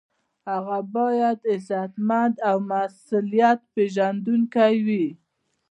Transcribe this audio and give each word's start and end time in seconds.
هغه 0.49 0.77
باید 0.95 1.39
عزتمند 1.53 2.35
او 2.49 2.57
مسؤلیت 2.71 3.59
پیژندونکی 3.73 4.73
وي. 4.87 5.05